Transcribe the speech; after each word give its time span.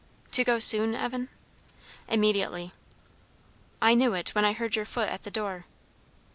"To 0.31 0.43
go 0.43 0.57
soon, 0.57 0.95
Evan?" 0.95 1.29
"Immediately." 2.07 2.73
"I 3.83 3.93
knew 3.93 4.15
it, 4.15 4.29
when 4.33 4.45
I 4.45 4.53
heard 4.53 4.75
your 4.75 4.83
foot 4.85 5.09
at 5.09 5.21
the 5.21 5.29
door." 5.29 5.67